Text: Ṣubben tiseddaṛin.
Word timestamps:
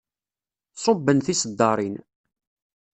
Ṣubben 0.83 1.17
tiseddaṛin. 1.19 1.95